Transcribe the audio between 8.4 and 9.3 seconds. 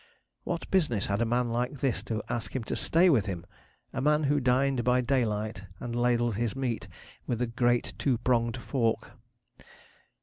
fork?